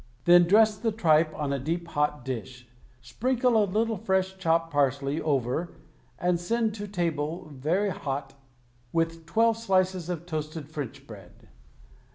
[0.25, 2.67] Then dress the tripe on a deep hot dish,
[3.01, 5.75] sprinkle a little freshly chopped parsley over
[6.17, 8.33] and send to table very hot
[8.91, 11.49] with twelve slices of toasted French bread.